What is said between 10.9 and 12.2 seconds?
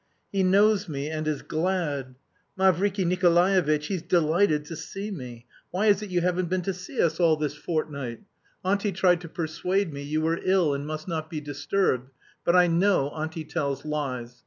not be disturbed;